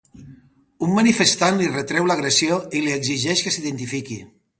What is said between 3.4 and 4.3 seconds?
que s’identifiqui.